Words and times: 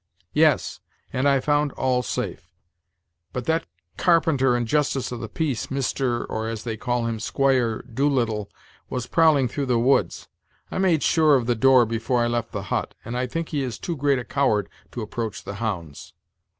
"Yes, 0.33 0.79
and 1.13 1.29
I 1.29 1.39
found 1.39 1.73
all 1.73 2.01
safe; 2.01 2.49
but 3.33 3.45
that 3.45 3.67
carpenter 3.97 4.55
and 4.55 4.67
justice 4.67 5.11
of 5.11 5.19
the 5.19 5.29
peace, 5.29 5.67
Mr., 5.67 6.25
or 6.27 6.47
as 6.49 6.63
they 6.63 6.75
call 6.75 7.05
him, 7.05 7.19
Squire, 7.19 7.83
Doolittle, 7.83 8.49
was 8.89 9.05
prowling 9.05 9.47
through 9.47 9.67
the 9.67 9.77
woods. 9.77 10.27
I 10.71 10.79
made 10.79 11.03
sure 11.03 11.35
of 11.35 11.45
the 11.45 11.53
door 11.53 11.85
before 11.85 12.23
I 12.23 12.27
left 12.27 12.51
the 12.51 12.63
hut, 12.73 12.95
and 13.05 13.15
I 13.15 13.27
think 13.27 13.49
he 13.49 13.61
is 13.61 13.77
too 13.77 13.95
great 13.95 14.17
a 14.17 14.23
coward 14.25 14.69
to 14.93 15.03
approach 15.03 15.43
the 15.43 15.53
hounds." 15.61 16.13